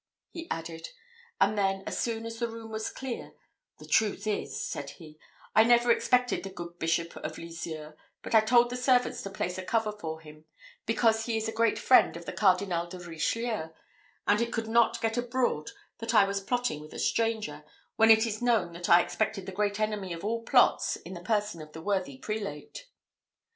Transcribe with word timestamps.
he 0.31 0.49
added; 0.49 0.87
and 1.39 1.55
then, 1.55 1.83
as 1.85 1.99
soon 1.99 2.25
as 2.25 2.39
the 2.39 2.47
room 2.47 2.71
was 2.71 2.89
clear, 2.89 3.33
"The 3.77 3.85
truth 3.85 4.25
is," 4.25 4.59
said 4.65 4.89
he, 4.89 5.19
"I 5.55 5.63
never 5.63 5.91
expected 5.91 6.41
the 6.41 6.49
good 6.49 6.79
Bishop 6.79 7.15
of 7.17 7.37
Lizieux, 7.37 7.93
but 8.23 8.33
I 8.33 8.39
told 8.41 8.71
the 8.71 8.75
servants 8.77 9.21
to 9.21 9.29
place 9.29 9.59
a 9.59 9.63
cover 9.63 9.91
for 9.91 10.19
him, 10.19 10.45
because 10.87 11.25
he 11.27 11.37
is 11.37 11.47
a 11.47 11.51
great 11.51 11.77
friend 11.77 12.17
of 12.17 12.25
the 12.25 12.33
Cardinal 12.33 12.87
de 12.87 12.97
Richelieu; 12.97 13.69
and 14.25 14.41
it 14.41 14.51
could 14.51 14.67
not 14.67 14.99
get 15.01 15.17
abroad 15.17 15.69
that 15.99 16.15
I 16.15 16.23
was 16.23 16.41
plotting 16.41 16.81
with 16.81 16.93
a 16.95 16.99
stranger, 16.99 17.63
when 17.95 18.09
it 18.09 18.25
is 18.25 18.41
known 18.41 18.73
that 18.73 18.89
I 18.89 19.01
expected 19.03 19.45
the 19.45 19.51
great 19.51 19.79
enemy 19.79 20.13
of 20.13 20.25
all 20.25 20.41
plots 20.41 20.95
in 20.95 21.13
the 21.13 21.21
person 21.21 21.61
of 21.61 21.73
the 21.73 21.81
worthy 21.83 22.17
prelate." 22.17 22.87